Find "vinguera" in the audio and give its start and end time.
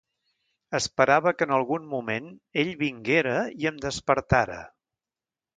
2.81-3.37